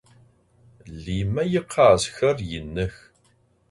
Lime 1.03 1.41
yikhazxer 1.51 2.37
yinıx. 2.49 2.95